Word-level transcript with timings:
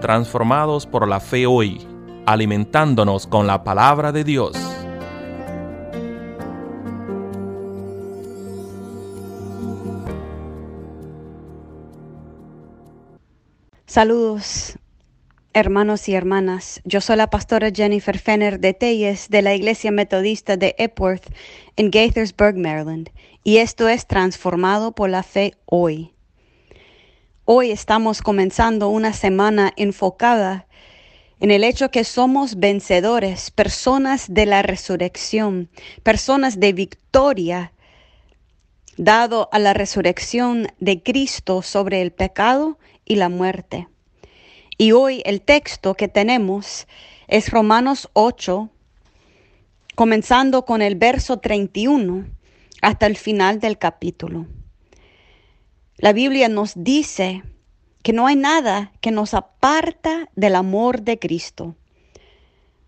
transformados 0.00 0.86
por 0.86 1.06
la 1.06 1.20
fe 1.20 1.46
hoy, 1.46 1.86
alimentándonos 2.26 3.26
con 3.26 3.46
la 3.46 3.62
palabra 3.62 4.12
de 4.12 4.24
Dios. 4.24 4.56
Saludos, 13.86 14.78
hermanos 15.52 16.08
y 16.08 16.14
hermanas. 16.14 16.80
Yo 16.84 17.00
soy 17.00 17.16
la 17.16 17.28
pastora 17.28 17.70
Jennifer 17.74 18.18
Fenner 18.18 18.60
de 18.60 18.72
Telles 18.72 19.28
de 19.28 19.42
la 19.42 19.54
Iglesia 19.54 19.90
Metodista 19.90 20.56
de 20.56 20.74
Epworth 20.78 21.26
en 21.76 21.90
Gaithersburg, 21.90 22.56
Maryland, 22.56 23.10
y 23.42 23.58
esto 23.58 23.88
es 23.88 24.06
Transformado 24.06 24.92
por 24.92 25.10
la 25.10 25.22
Fe 25.22 25.54
hoy. 25.66 26.14
Hoy 27.52 27.72
estamos 27.72 28.22
comenzando 28.22 28.90
una 28.90 29.12
semana 29.12 29.72
enfocada 29.74 30.68
en 31.40 31.50
el 31.50 31.64
hecho 31.64 31.90
que 31.90 32.04
somos 32.04 32.60
vencedores, 32.60 33.50
personas 33.50 34.32
de 34.32 34.46
la 34.46 34.62
resurrección, 34.62 35.68
personas 36.04 36.60
de 36.60 36.72
victoria, 36.72 37.72
dado 38.96 39.48
a 39.50 39.58
la 39.58 39.74
resurrección 39.74 40.68
de 40.78 41.02
Cristo 41.02 41.62
sobre 41.62 42.02
el 42.02 42.12
pecado 42.12 42.78
y 43.04 43.16
la 43.16 43.28
muerte. 43.28 43.88
Y 44.78 44.92
hoy 44.92 45.20
el 45.24 45.40
texto 45.40 45.94
que 45.94 46.06
tenemos 46.06 46.86
es 47.26 47.50
Romanos 47.50 48.10
8, 48.12 48.70
comenzando 49.96 50.64
con 50.64 50.82
el 50.82 50.94
verso 50.94 51.40
31 51.40 52.26
hasta 52.80 53.06
el 53.06 53.16
final 53.16 53.58
del 53.58 53.76
capítulo. 53.76 54.46
La 56.02 56.14
Biblia 56.14 56.48
nos 56.48 56.72
dice 56.76 57.42
que 58.02 58.14
no 58.14 58.26
hay 58.26 58.34
nada 58.34 58.90
que 59.02 59.10
nos 59.10 59.34
aparta 59.34 60.30
del 60.34 60.56
amor 60.56 61.02
de 61.02 61.18
Cristo. 61.18 61.76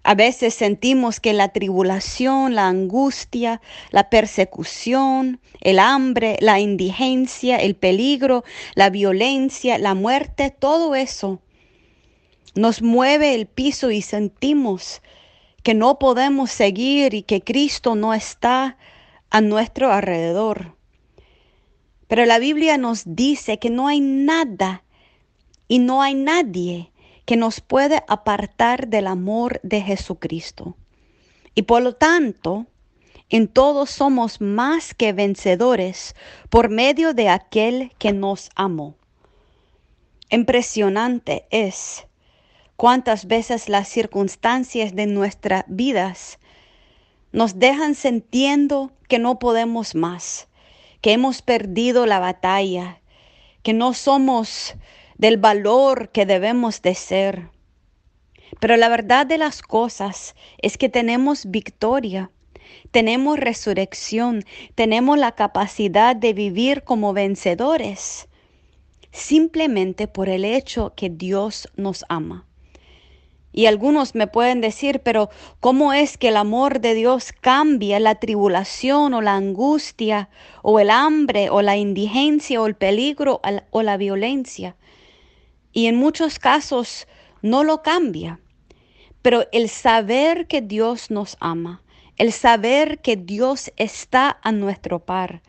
A 0.03 0.15
veces 0.15 0.55
sentimos 0.55 1.21
que 1.21 1.35
la 1.35 1.51
tribulación, 1.51 2.55
la 2.55 2.69
angustia, 2.69 3.61
la 3.91 4.09
persecución, 4.09 5.41
el 5.61 5.79
hambre, 5.79 6.39
la 6.41 6.59
indigencia, 6.59 7.59
el 7.59 7.77
peligro, 7.77 8.45
la 8.75 8.89
violencia, 8.89 9.77
la 9.77 9.93
muerte, 9.93 10.49
todo 10.49 10.95
eso 10.95 11.43
nos 12.55 12.81
mueve 12.81 13.35
el 13.35 13.47
piso 13.47 13.91
y 13.91 14.01
sentimos 14.01 15.03
que 15.63 15.75
no 15.75 15.99
podemos 15.99 16.51
seguir 16.51 17.13
y 17.13 17.25
que 17.25 17.43
Cristo 17.43 17.95
no 17.95 18.15
está 18.15 18.79
a 19.29 19.43
nuestro 19.43 19.93
alrededor. 19.93 20.77
Pero 22.13 22.27
la 22.27 22.39
Biblia 22.39 22.77
nos 22.77 23.05
dice 23.07 23.59
que 23.59 23.71
no 23.71 23.89
hay 23.89 24.01
nada 24.01 24.85
y 25.67 25.79
no 25.79 26.03
hay 26.03 26.13
nadie 26.13 26.93
que 27.25 27.39
nos 27.39 27.63
puede 27.63 28.03
apartar 28.07 28.89
del 28.89 29.07
amor 29.07 29.61
de 29.63 29.81
Jesucristo. 29.81 30.77
Y 31.55 31.63
por 31.63 31.81
lo 31.81 31.95
tanto, 31.95 32.67
en 33.31 33.49
todos 33.49 33.89
somos 33.89 34.43
más 34.43 34.93
que 34.93 35.15
vencedores 35.15 36.15
por 36.51 36.69
medio 36.69 37.15
de 37.15 37.31
aquel 37.31 37.93
que 37.99 38.13
nos 38.13 38.51
amó. 38.57 38.95
Impresionante 40.29 41.47
es 41.49 42.07
cuántas 42.77 43.27
veces 43.27 43.71
las 43.71 43.89
circunstancias 43.89 44.95
de 44.95 45.07
nuestras 45.07 45.65
vidas 45.67 46.39
nos 47.33 47.59
dejan 47.59 47.95
sintiendo 47.95 48.93
que 49.09 49.19
no 49.19 49.39
podemos 49.39 49.95
más, 49.95 50.49
que 51.03 51.13
hemos 51.13 51.43
perdido 51.43 52.07
la 52.07 52.21
batalla, 52.21 53.01
que 53.63 53.75
no 53.75 53.93
somos 53.93 54.77
del 55.19 55.37
valor 55.37 56.11
que 56.11 56.25
debemos 56.25 56.81
de 56.81 56.95
ser. 56.95 57.51
Pero 58.61 58.77
la 58.77 58.89
verdad 58.89 59.27
de 59.27 59.37
las 59.37 59.63
cosas 59.63 60.35
es 60.59 60.79
que 60.79 60.89
tenemos 60.89 61.51
victoria, 61.51 62.31
tenemos 62.93 63.39
resurrección, 63.39 64.45
tenemos 64.75 65.19
la 65.19 65.33
capacidad 65.33 66.15
de 66.15 66.33
vivir 66.33 66.85
como 66.85 67.13
vencedores, 67.13 68.29
simplemente 69.11 70.07
por 70.07 70.29
el 70.29 70.45
hecho 70.45 70.95
que 70.95 71.11
Dios 71.11 71.69
nos 71.77 72.05
ama. 72.09 72.47
Y 73.53 73.67
algunos 73.67 74.15
me 74.15 74.27
pueden 74.27 74.61
decir, 74.61 75.01
pero 75.01 75.29
¿cómo 75.61 75.93
es 75.93 76.17
que 76.17 76.29
el 76.29 76.37
amor 76.37 76.81
de 76.81 76.95
Dios 76.95 77.33
cambia 77.33 78.01
la 78.01 78.15
tribulación 78.15 79.15
o 79.15 79.21
la 79.21 79.35
angustia 79.35 80.31
o 80.63 80.81
el 80.81 80.91
hambre 80.91 81.51
o 81.51 81.63
la 81.63 81.77
indigencia 81.77 82.61
o 82.61 82.67
el 82.67 82.75
peligro 82.75 83.41
o 83.71 83.83
la 83.83 83.97
violencia? 83.97 84.77
y 85.73 85.87
en 85.87 85.97
muchos 85.97 86.39
casos 86.39 87.07
no 87.41 87.65
lo 87.65 87.83
cambia. 87.83 88.41
Pero 89.23 89.47
el 89.53 89.69
saber 89.69 90.47
que 90.47 90.61
Dios 90.61 91.11
nos 91.11 91.37
ama, 91.41 91.83
el 92.17 92.33
saber 92.33 93.01
que 93.01 93.17
Dios 93.17 93.73
está 93.77 94.39
a 94.43 94.53
nuestro 94.53 95.05
par, 95.05 95.43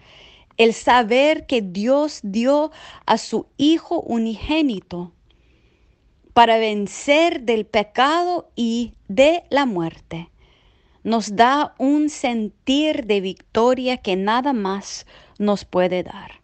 el 0.58 0.74
saber 0.74 1.46
que 1.48 1.62
Dios 1.62 2.20
dio 2.24 2.72
a 3.06 3.18
su 3.18 3.48
Hijo 3.58 4.00
unigénito 4.02 5.12
para 6.34 6.58
vencer 6.58 7.42
del 7.42 7.66
pecado 7.66 8.50
y 8.56 8.94
de 9.08 9.44
la 9.50 9.66
muerte, 9.66 10.30
nos 11.04 11.36
da 11.36 11.76
un 11.78 12.10
sentir 12.10 13.06
de 13.06 13.22
victoria 13.22 13.98
que 13.98 14.16
nada 14.16 14.54
más 14.54 15.06
nos 15.38 15.66
puede 15.66 16.04
dar. 16.04 16.44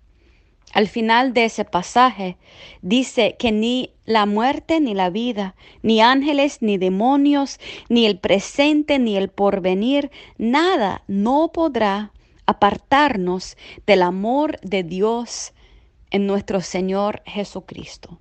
Al 0.72 0.88
final 0.88 1.34
de 1.34 1.46
ese 1.46 1.66
pasaje 1.66 2.38
dice 2.84 3.36
que 3.40 3.52
ni 3.52 3.92
la 4.06 4.28
muerte 4.28 4.80
ni 4.80 4.94
la 4.94 5.10
vida, 5.10 5.56
ni 5.82 6.00
ángeles 6.00 6.62
ni 6.62 6.78
demonios, 6.78 7.60
ni 7.90 8.06
el 8.06 8.20
presente 8.20 9.00
ni 9.00 9.18
el 9.18 9.30
porvenir, 9.30 10.12
nada 10.38 11.04
no 11.08 11.52
podrá 11.52 12.12
apartarnos 12.46 13.58
del 13.88 14.04
amor 14.04 14.60
de 14.62 14.84
Dios 14.84 15.54
en 16.12 16.28
nuestro 16.28 16.62
Señor 16.62 17.24
Jesucristo. 17.26 18.20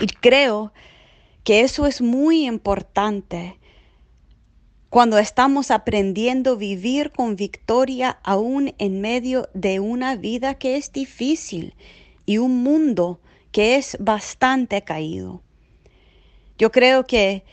Y 0.00 0.06
creo 0.06 0.72
que 1.44 1.60
eso 1.60 1.86
es 1.86 2.00
muy 2.00 2.46
importante 2.46 3.58
cuando 4.90 5.18
estamos 5.18 5.70
aprendiendo 5.70 6.52
a 6.52 6.56
vivir 6.56 7.12
con 7.12 7.36
victoria 7.36 8.18
aún 8.22 8.74
en 8.78 9.00
medio 9.00 9.48
de 9.52 9.80
una 9.80 10.16
vida 10.16 10.54
que 10.54 10.76
es 10.76 10.92
difícil 10.92 11.74
y 12.24 12.38
un 12.38 12.62
mundo 12.62 13.20
que 13.52 13.76
es 13.76 13.96
bastante 14.00 14.82
caído. 14.82 15.42
Yo 16.58 16.70
creo 16.72 17.06
que 17.06 17.44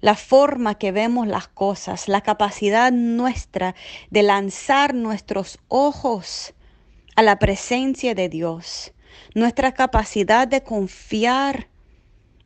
la 0.00 0.14
forma 0.14 0.76
que 0.76 0.92
vemos 0.92 1.26
las 1.26 1.48
cosas, 1.48 2.08
la 2.08 2.20
capacidad 2.20 2.92
nuestra 2.92 3.74
de 4.10 4.22
lanzar 4.22 4.94
nuestros 4.94 5.58
ojos 5.68 6.54
a 7.16 7.22
la 7.22 7.38
presencia 7.38 8.14
de 8.14 8.28
Dios, 8.28 8.92
nuestra 9.34 9.72
capacidad 9.72 10.48
de 10.48 10.62
confiar 10.62 11.68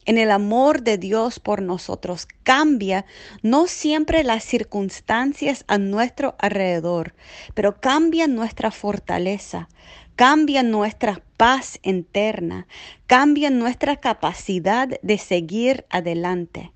en 0.08 0.16
el 0.16 0.30
amor 0.30 0.82
de 0.82 0.96
Dios 0.96 1.38
por 1.38 1.60
nosotros. 1.60 2.26
Cambia 2.42 3.04
no 3.42 3.66
siempre 3.66 4.24
las 4.24 4.42
circunstancias 4.42 5.64
a 5.68 5.76
nuestro 5.76 6.34
alrededor, 6.38 7.14
pero 7.54 7.78
cambia 7.78 8.26
nuestra 8.26 8.70
fortaleza, 8.70 9.68
cambia 10.16 10.62
nuestra 10.62 11.22
paz 11.36 11.78
interna, 11.82 12.66
cambia 13.06 13.50
nuestra 13.50 13.96
capacidad 13.96 14.88
de 15.02 15.18
seguir 15.18 15.84
adelante. 15.90 16.72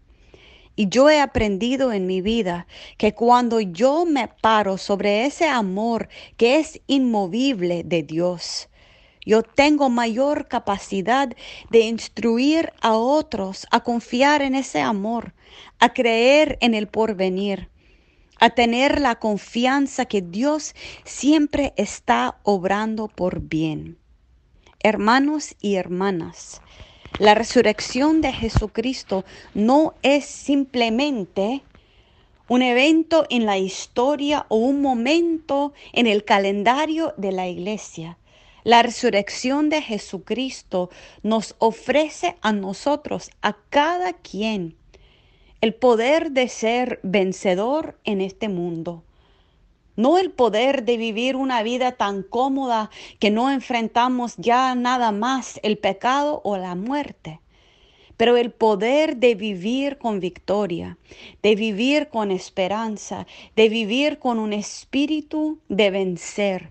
Y 0.76 0.88
yo 0.88 1.08
he 1.08 1.18
aprendido 1.18 1.92
en 1.92 2.06
mi 2.06 2.20
vida 2.20 2.66
que 2.98 3.14
cuando 3.14 3.60
yo 3.60 4.04
me 4.04 4.28
paro 4.28 4.76
sobre 4.76 5.24
ese 5.24 5.48
amor 5.48 6.08
que 6.36 6.58
es 6.58 6.82
inmovible 6.86 7.82
de 7.82 8.02
Dios, 8.02 8.68
yo 9.24 9.42
tengo 9.42 9.88
mayor 9.88 10.48
capacidad 10.48 11.28
de 11.70 11.80
instruir 11.80 12.72
a 12.80 12.94
otros 12.94 13.66
a 13.70 13.80
confiar 13.80 14.42
en 14.42 14.54
ese 14.54 14.80
amor, 14.80 15.34
a 15.78 15.92
creer 15.92 16.58
en 16.60 16.74
el 16.74 16.88
porvenir, 16.88 17.68
a 18.40 18.50
tener 18.50 19.00
la 19.00 19.16
confianza 19.16 20.06
que 20.06 20.22
Dios 20.22 20.74
siempre 21.04 21.72
está 21.76 22.38
obrando 22.42 23.08
por 23.08 23.40
bien. 23.40 23.98
Hermanos 24.80 25.54
y 25.60 25.76
hermanas, 25.76 26.60
la 27.20 27.34
resurrección 27.36 28.20
de 28.20 28.32
Jesucristo 28.32 29.24
no 29.54 29.94
es 30.02 30.24
simplemente 30.24 31.62
un 32.48 32.62
evento 32.62 33.24
en 33.30 33.46
la 33.46 33.58
historia 33.58 34.44
o 34.48 34.56
un 34.56 34.82
momento 34.82 35.72
en 35.92 36.08
el 36.08 36.24
calendario 36.24 37.14
de 37.16 37.30
la 37.30 37.46
iglesia. 37.46 38.18
La 38.64 38.82
resurrección 38.82 39.70
de 39.70 39.82
Jesucristo 39.82 40.88
nos 41.24 41.56
ofrece 41.58 42.36
a 42.42 42.52
nosotros, 42.52 43.30
a 43.42 43.56
cada 43.70 44.12
quien, 44.12 44.76
el 45.60 45.74
poder 45.74 46.30
de 46.30 46.46
ser 46.48 47.00
vencedor 47.02 47.98
en 48.04 48.20
este 48.20 48.48
mundo. 48.48 49.02
No 49.96 50.16
el 50.16 50.30
poder 50.30 50.84
de 50.84 50.96
vivir 50.96 51.34
una 51.34 51.64
vida 51.64 51.92
tan 51.92 52.22
cómoda 52.22 52.90
que 53.18 53.32
no 53.32 53.50
enfrentamos 53.50 54.36
ya 54.36 54.76
nada 54.76 55.10
más 55.10 55.58
el 55.64 55.76
pecado 55.76 56.40
o 56.44 56.56
la 56.56 56.76
muerte, 56.76 57.40
pero 58.16 58.36
el 58.36 58.52
poder 58.52 59.16
de 59.16 59.34
vivir 59.34 59.98
con 59.98 60.20
victoria, 60.20 60.98
de 61.42 61.56
vivir 61.56 62.08
con 62.08 62.30
esperanza, 62.30 63.26
de 63.56 63.68
vivir 63.68 64.20
con 64.20 64.38
un 64.38 64.52
espíritu 64.52 65.58
de 65.68 65.90
vencer, 65.90 66.70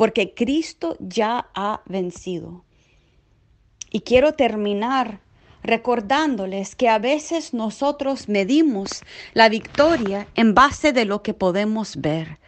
porque 0.00 0.32
Cristo 0.32 0.96
ya 0.98 1.50
ha 1.54 1.82
vencido. 1.84 2.64
Y 3.90 4.00
quiero 4.00 4.32
terminar 4.32 5.20
recordándoles 5.62 6.74
que 6.74 6.88
a 6.88 6.98
veces 6.98 7.52
nosotros 7.52 8.26
medimos 8.26 9.02
la 9.34 9.50
victoria 9.50 10.26
en 10.36 10.54
base 10.54 10.94
de 10.94 11.04
lo 11.04 11.22
que 11.22 11.34
podemos 11.34 11.98
ver. 11.98 12.38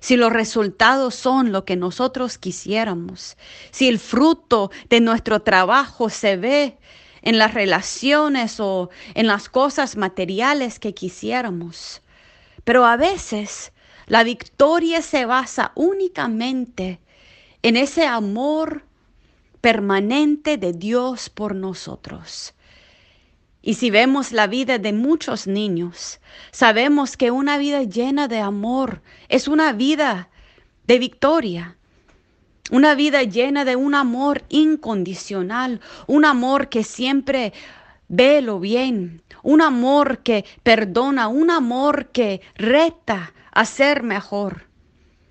Si 0.00 0.18
los 0.18 0.30
resultados 0.30 1.14
son 1.14 1.50
lo 1.50 1.64
que 1.64 1.76
nosotros 1.76 2.36
quisiéramos, 2.36 3.38
si 3.70 3.88
el 3.88 3.98
fruto 3.98 4.70
de 4.90 5.00
nuestro 5.00 5.40
trabajo 5.40 6.10
se 6.10 6.36
ve 6.36 6.76
en 7.22 7.38
las 7.38 7.54
relaciones 7.54 8.60
o 8.60 8.90
en 9.14 9.28
las 9.28 9.48
cosas 9.48 9.96
materiales 9.96 10.78
que 10.78 10.92
quisiéramos. 10.92 12.02
Pero 12.64 12.84
a 12.84 12.98
veces 12.98 13.72
la 14.08 14.24
victoria 14.24 15.02
se 15.02 15.26
basa 15.26 15.72
únicamente 15.74 16.98
en 17.62 17.76
ese 17.76 18.06
amor 18.06 18.84
permanente 19.60 20.56
de 20.56 20.72
Dios 20.72 21.28
por 21.28 21.54
nosotros. 21.54 22.54
Y 23.60 23.74
si 23.74 23.90
vemos 23.90 24.32
la 24.32 24.46
vida 24.46 24.78
de 24.78 24.94
muchos 24.94 25.46
niños, 25.46 26.20
sabemos 26.52 27.16
que 27.18 27.30
una 27.30 27.58
vida 27.58 27.82
llena 27.82 28.28
de 28.28 28.38
amor 28.38 29.02
es 29.28 29.46
una 29.46 29.72
vida 29.72 30.30
de 30.86 30.98
victoria. 30.98 31.76
Una 32.70 32.94
vida 32.94 33.22
llena 33.22 33.64
de 33.64 33.76
un 33.76 33.94
amor 33.94 34.44
incondicional, 34.48 35.80
un 36.06 36.24
amor 36.24 36.68
que 36.68 36.84
siempre 36.84 37.52
ve 38.08 38.40
lo 38.42 38.60
bien, 38.60 39.22
un 39.42 39.60
amor 39.60 40.18
que 40.18 40.44
perdona, 40.62 41.28
un 41.28 41.50
amor 41.50 42.08
que 42.08 42.40
reta 42.56 43.32
a 43.58 43.64
ser 43.64 44.04
mejor. 44.04 44.68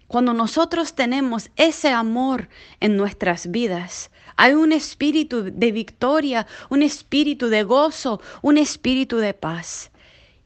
Cuando 0.09 0.33
nosotros 0.33 0.95
tenemos 0.95 1.49
ese 1.55 1.91
amor 1.91 2.49
en 2.81 2.97
nuestras 2.97 3.49
vidas, 3.51 4.11
hay 4.35 4.53
un 4.53 4.73
espíritu 4.73 5.43
de 5.43 5.71
victoria, 5.71 6.45
un 6.69 6.83
espíritu 6.83 7.47
de 7.47 7.63
gozo, 7.63 8.19
un 8.41 8.57
espíritu 8.57 9.15
de 9.15 9.33
paz. 9.33 9.91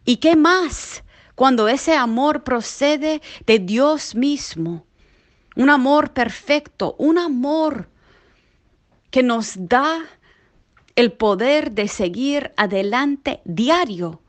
¿Y 0.06 0.18
qué 0.18 0.36
más 0.36 1.04
cuando 1.33 1.68
ese 1.68 1.95
amor 1.95 2.44
procede 2.44 3.19
de 3.48 3.57
Dios 3.57 4.13
mismo? 4.13 4.86
Un 5.56 5.72
amor 5.72 6.13
perfecto, 6.13 6.95
un 7.00 7.18
amor 7.18 7.89
que 9.10 9.24
nos 9.24 9.54
da 9.57 10.06
el 10.95 11.13
poder 11.13 11.72
de 11.72 11.88
seguir 11.88 12.54
adelante 12.57 13.42
diario, 13.44 14.22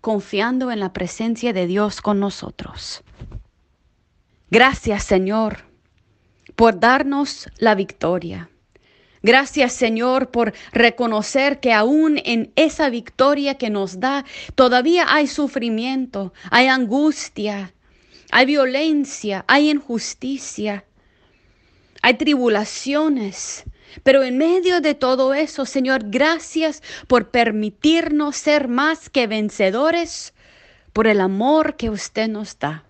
confiando 0.00 0.70
en 0.70 0.80
la 0.80 0.92
presencia 0.92 1.52
de 1.52 1.66
Dios 1.66 2.00
con 2.00 2.20
nosotros. 2.20 3.02
Gracias 4.50 5.04
Señor 5.04 5.64
por 6.54 6.78
darnos 6.80 7.48
la 7.58 7.74
victoria. 7.74 8.48
Gracias 9.22 9.72
Señor 9.72 10.30
por 10.30 10.54
reconocer 10.72 11.58
que 11.58 11.72
aún 11.72 12.20
en 12.24 12.52
esa 12.54 12.88
victoria 12.90 13.56
que 13.56 13.70
nos 13.70 13.98
da, 13.98 14.24
todavía 14.54 15.06
hay 15.08 15.26
sufrimiento, 15.26 16.32
hay 16.50 16.68
angustia, 16.68 17.74
hay 18.30 18.46
violencia, 18.46 19.44
hay 19.48 19.70
injusticia, 19.70 20.84
hay 22.02 22.14
tribulaciones. 22.14 23.64
Pero 24.02 24.22
en 24.22 24.38
medio 24.38 24.80
de 24.80 24.94
todo 24.94 25.34
eso, 25.34 25.64
Señor, 25.64 26.02
gracias 26.06 26.82
por 27.06 27.30
permitirnos 27.30 28.36
ser 28.36 28.68
más 28.68 29.08
que 29.08 29.26
vencedores 29.26 30.34
por 30.92 31.06
el 31.06 31.20
amor 31.20 31.76
que 31.76 31.90
usted 31.90 32.28
nos 32.28 32.58
da. 32.58 32.84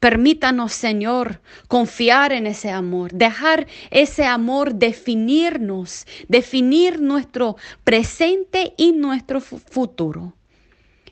Permítanos, 0.00 0.72
Señor, 0.72 1.40
confiar 1.68 2.32
en 2.32 2.46
ese 2.46 2.70
amor, 2.70 3.12
dejar 3.12 3.66
ese 3.90 4.24
amor 4.24 4.74
definirnos, 4.74 6.06
definir 6.28 7.00
nuestro 7.00 7.56
presente 7.84 8.74
y 8.76 8.92
nuestro 8.92 9.40
futuro. 9.40 10.34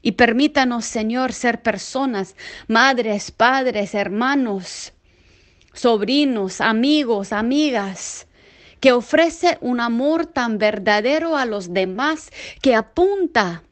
Y 0.03 0.12
permítanos, 0.12 0.85
Señor, 0.85 1.32
ser 1.32 1.62
personas, 1.62 2.35
madres, 2.67 3.31
padres, 3.31 3.94
hermanos, 3.94 4.93
sobrinos, 5.73 6.61
amigos, 6.61 7.32
amigas, 7.32 8.26
que 8.82 8.90
ofrece 8.90 9.58
un 9.61 9.79
amor 9.79 10.26
tan 10.26 10.58
verdadero 10.58 11.37
a 11.37 11.46
los 11.46 11.73
demás 11.73 12.32
que 12.61 12.75
apunta 12.75 13.62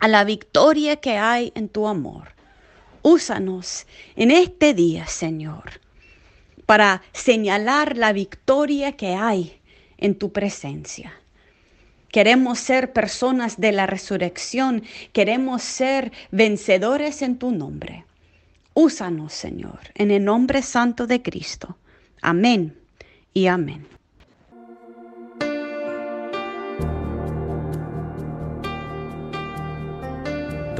a 0.00 0.08
la 0.08 0.24
victoria 0.24 0.96
que 0.96 1.16
hay 1.16 1.52
en 1.54 1.68
tu 1.68 1.86
amor. 1.86 2.34
Úsanos 3.02 3.86
en 4.16 4.32
este 4.32 4.74
día, 4.74 5.06
Señor, 5.06 5.80
para 6.66 7.02
señalar 7.12 7.96
la 7.96 8.12
victoria 8.12 8.96
que 8.96 9.14
hay 9.14 9.60
en 9.96 10.16
tu 10.16 10.32
presencia. 10.32 11.12
Queremos 12.08 12.58
ser 12.58 12.92
personas 12.92 13.60
de 13.60 13.70
la 13.70 13.86
resurrección, 13.86 14.82
queremos 15.12 15.62
ser 15.62 16.10
vencedores 16.32 17.22
en 17.22 17.38
tu 17.38 17.52
nombre. 17.52 18.06
Úsanos, 18.74 19.34
Señor, 19.34 19.78
en 19.94 20.10
el 20.10 20.24
nombre 20.24 20.62
santo 20.62 21.06
de 21.06 21.22
Cristo. 21.22 21.76
Amén 22.20 22.76
y 23.32 23.46
amén. 23.46 23.86